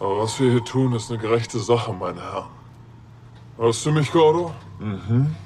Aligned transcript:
Aber 0.00 0.18
was 0.18 0.40
wir 0.40 0.50
hier 0.50 0.64
tun, 0.64 0.94
ist 0.94 1.10
eine 1.10 1.20
gerechte 1.20 1.58
Sache, 1.58 1.92
meine 1.92 2.22
Herren. 2.22 2.48
Hörst 3.58 3.84
du 3.84 3.92
mich, 3.92 4.10
Gordo? 4.10 4.50
Mhm. 4.78 5.36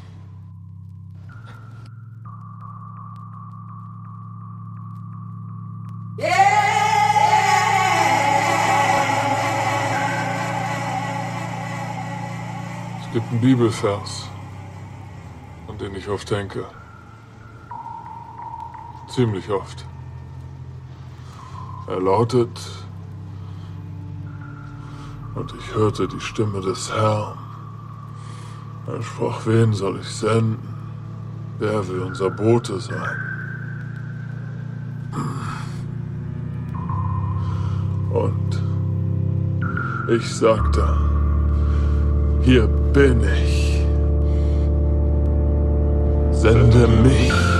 Es 13.01 13.13
gibt 13.13 13.29
einen 13.33 13.41
Bibelvers, 13.41 14.29
an 15.67 15.79
den 15.79 15.97
ich 15.97 16.09
oft 16.09 16.31
denke. 16.31 16.65
Ziemlich 19.09 19.51
oft. 19.51 19.85
Er 21.89 22.01
lautet, 22.01 22.84
und 25.35 25.55
ich 25.59 25.75
hörte 25.75 26.07
die 26.09 26.21
Stimme 26.21 26.61
des 26.61 26.93
Herrn. 26.93 27.39
Er 28.87 29.03
sprach, 29.03 29.47
wen 29.47 29.73
soll 29.73 29.99
ich 30.01 30.09
senden? 30.09 30.59
Wer 31.59 31.87
will 31.89 32.01
unser 32.01 32.31
Bote 32.31 32.79
sein? 32.81 33.17
Und 38.13 38.63
ich 40.09 40.35
sagte, 40.35 40.97
hier 42.43 42.67
bin 42.93 43.23
ich. 43.25 43.81
Sende 46.33 46.87
mich. 46.89 47.54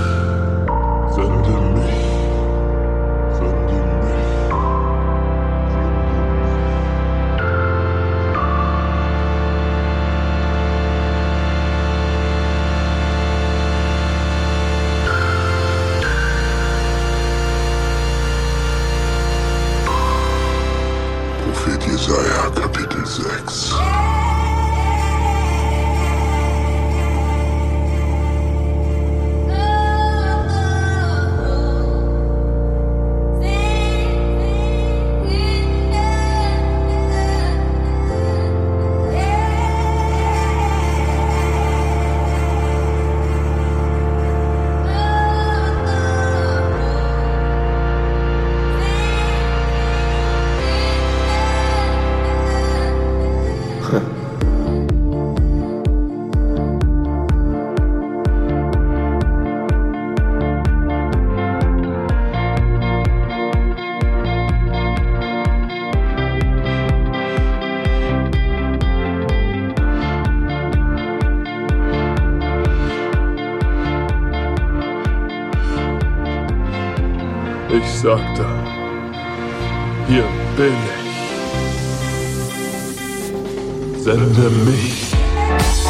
me. 84.49 85.84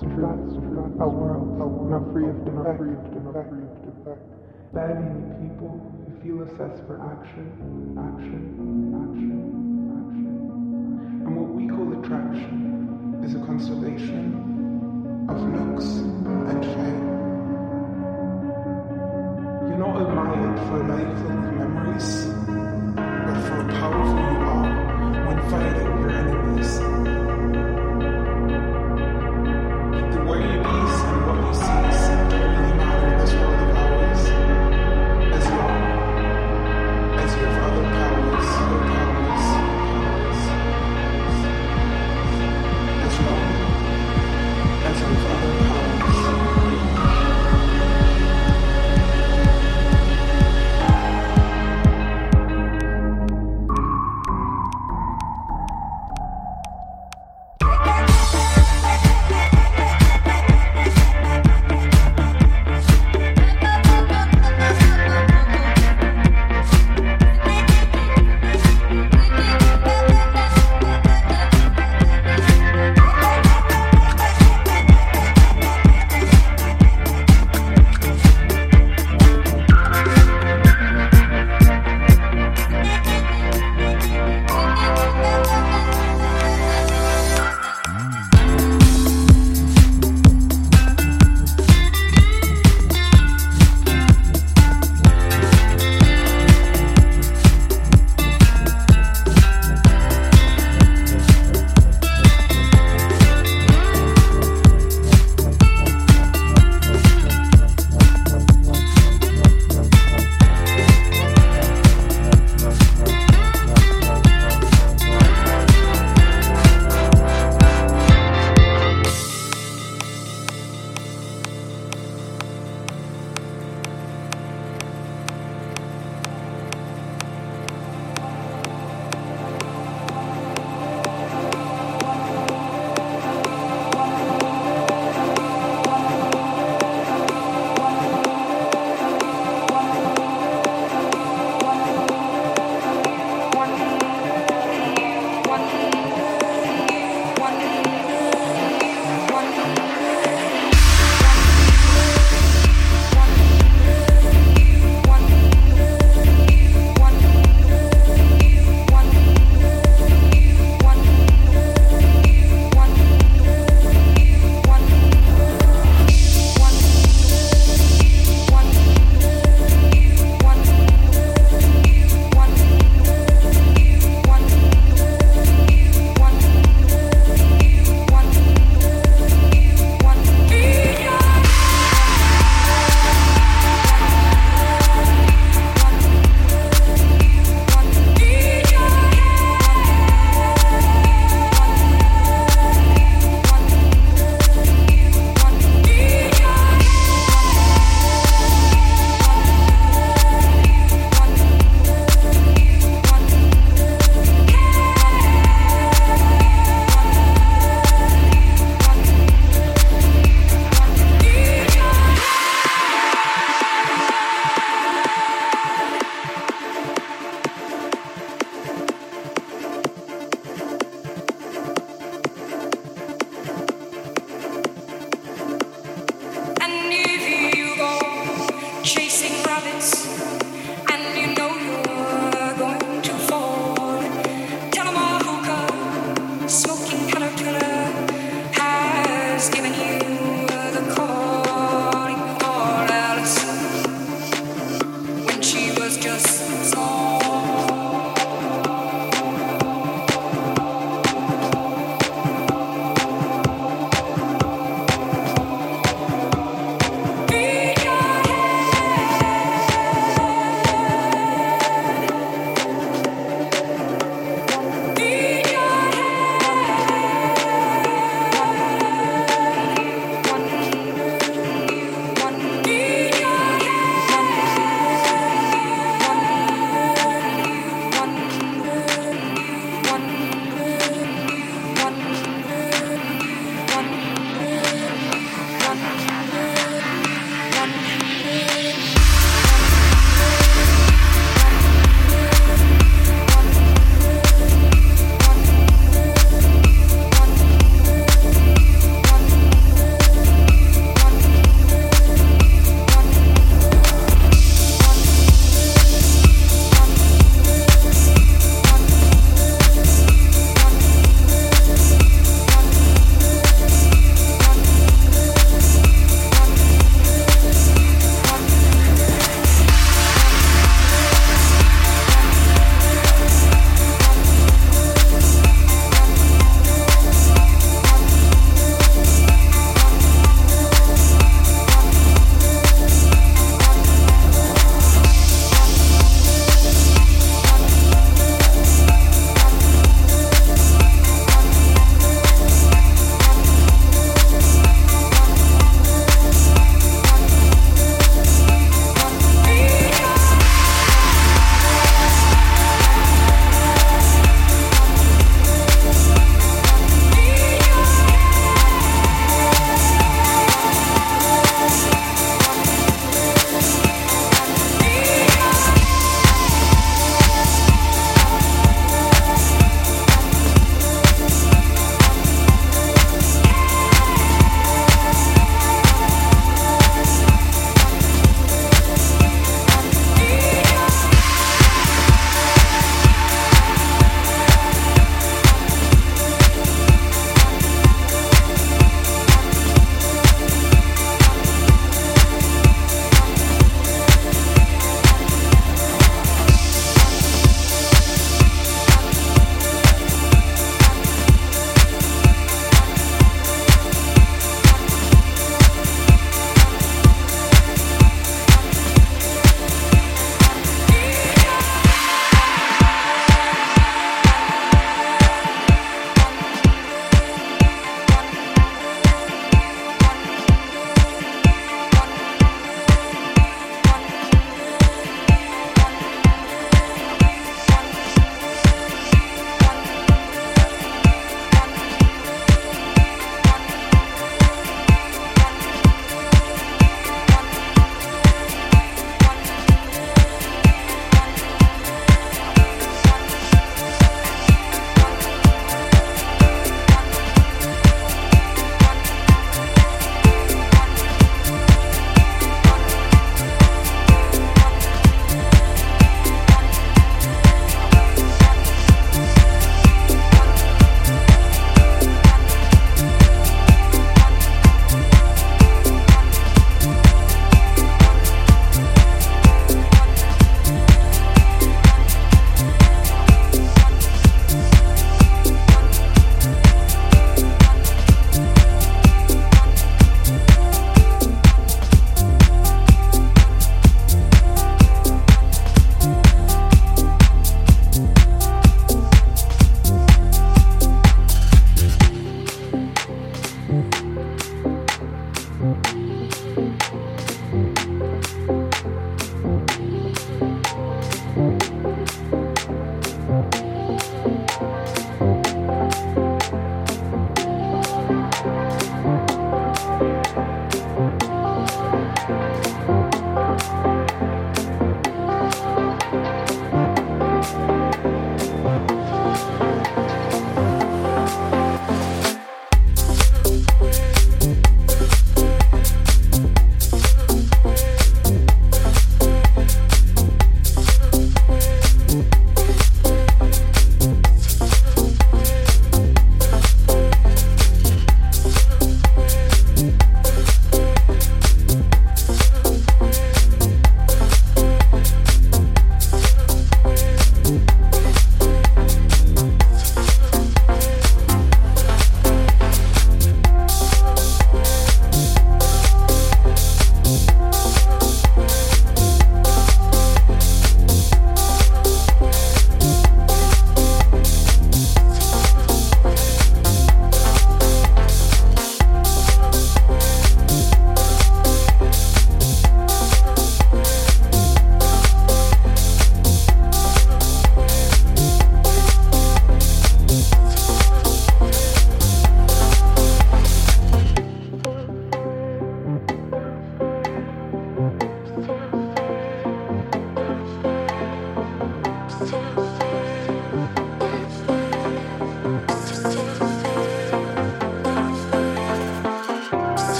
If 0.00 0.04
that's 0.04 0.54
true, 0.54 0.94
a 1.00 1.08
world 1.08 1.58
not 1.90 2.12
free 2.12 2.28
of 2.28 2.44
defect, 2.44 4.22
begging 4.72 5.26
people 5.42 5.74
who 6.06 6.14
feel 6.22 6.42
assessed 6.46 6.86
for 6.86 7.02
action, 7.02 7.50
action, 7.98 8.94
action, 8.94 9.42
action. 9.98 10.26
And 11.26 11.34
what 11.34 11.50
we 11.50 11.66
call 11.66 11.98
attraction 11.98 13.20
is 13.24 13.34
a 13.34 13.40
constellation 13.44 15.26
of 15.28 15.42
nooks 15.42 15.86
and 16.46 16.64
fame. 16.64 17.06
You're 19.66 19.82
not 19.82 20.00
admired 20.00 20.58
for 20.68 20.76
a 20.78 20.86
life 20.94 21.18
of 21.26 21.34
memories, 21.58 22.26
but 23.26 23.36
for 23.48 23.58
how 23.74 23.90
powerful 23.90 24.14
you 24.14 24.38
are 24.46 24.70
when 25.26 25.38
fighting 25.50 25.90
your 25.98 26.10
enemies. 26.10 26.87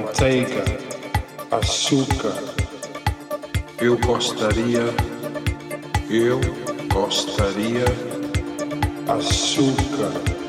Manteiga, 0.00 0.64
açúcar. 1.50 2.34
Eu 3.80 3.96
gostaria, 3.98 4.82
eu 6.08 6.40
gostaria, 6.92 7.84
açúcar. 9.08 10.39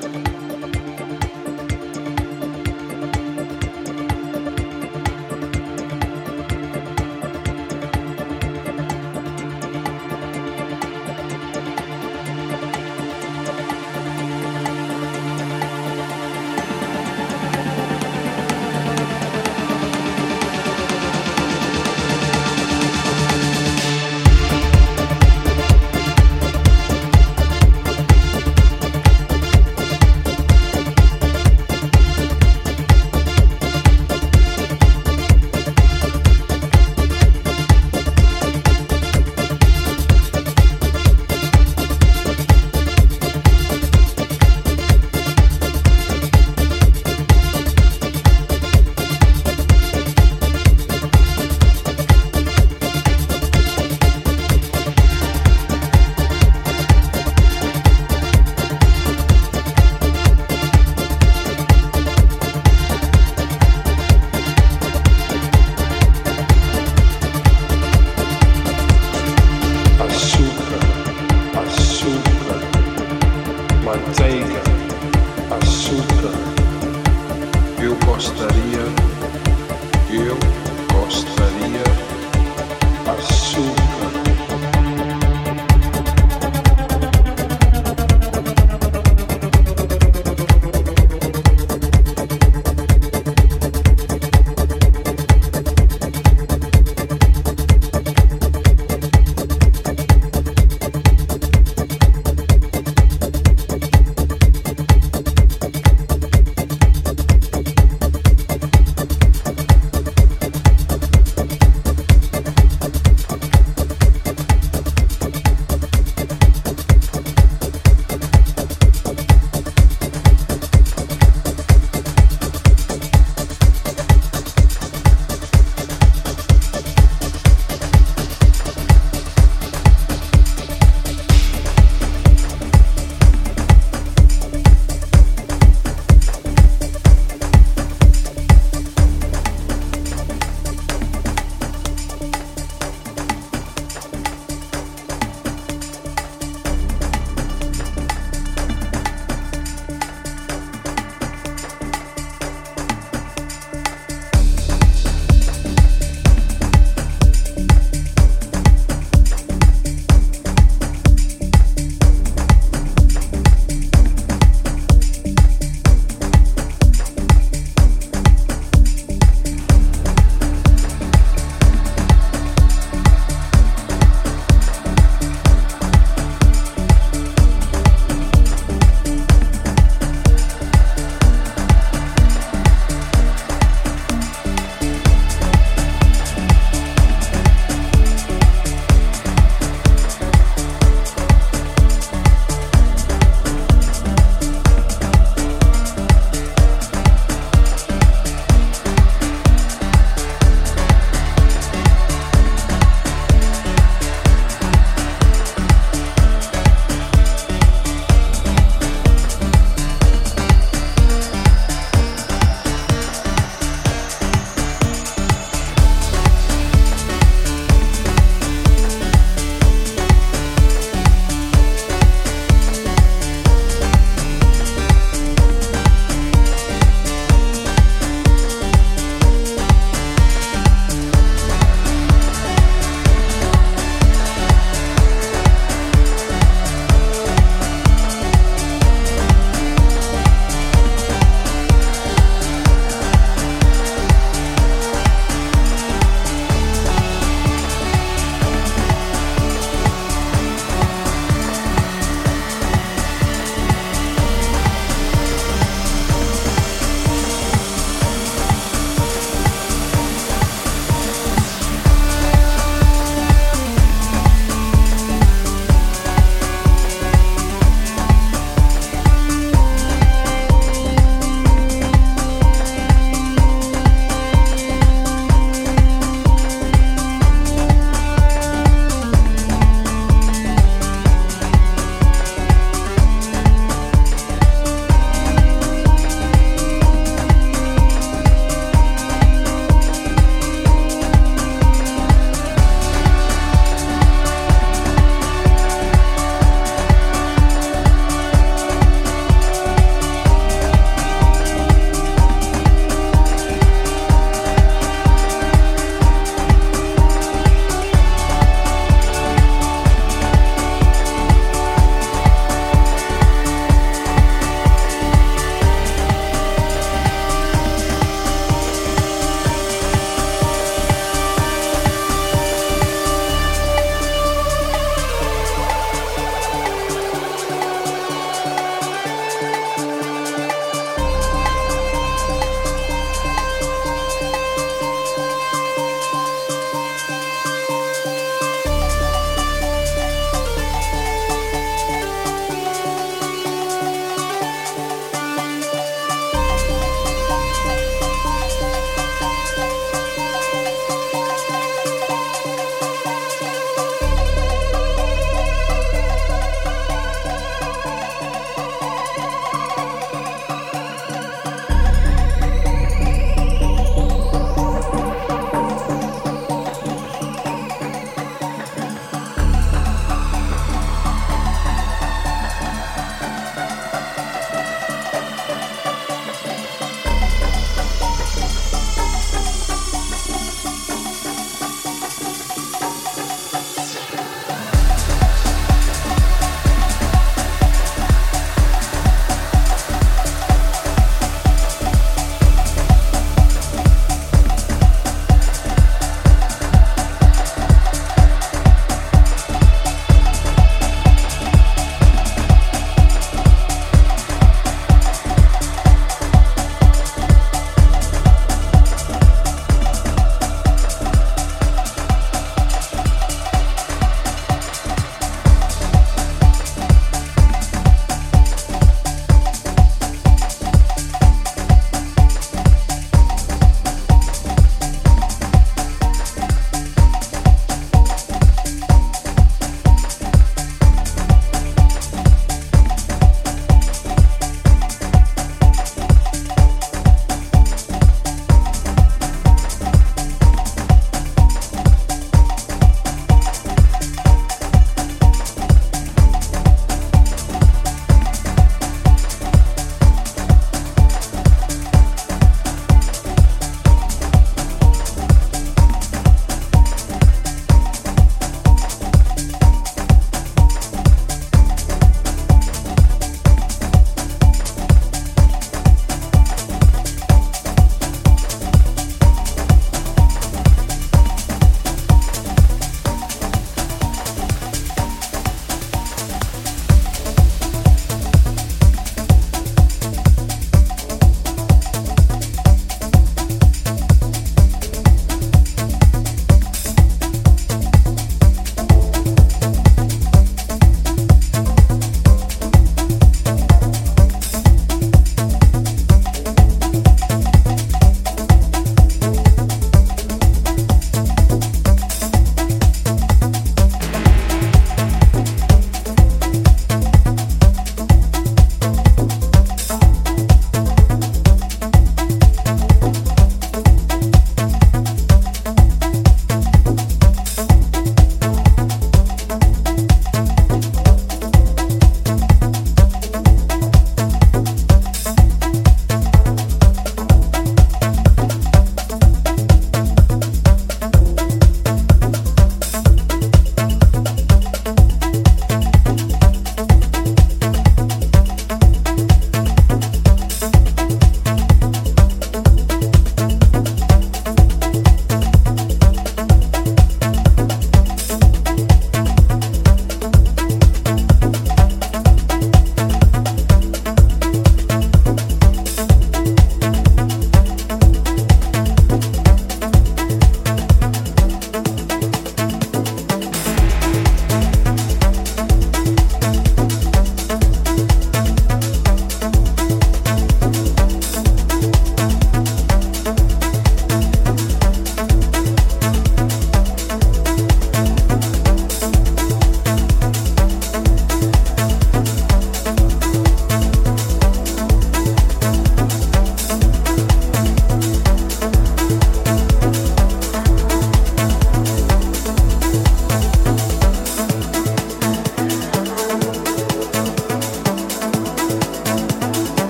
study. 78.22 78.61